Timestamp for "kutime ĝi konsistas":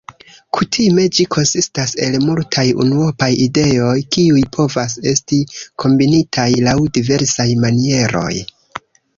0.57-1.91